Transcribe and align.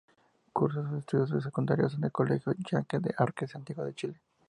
Cursó 0.51 0.81
sus 0.89 0.97
estudios 0.97 1.43
secundarios 1.43 1.93
en 1.93 2.05
el 2.05 2.11
Colegio 2.11 2.53
Jeanne 2.67 2.87
D'Arc 2.91 3.41
de 3.41 3.47
Santiago 3.47 3.85
de 3.85 3.93
Chile. 3.93 4.19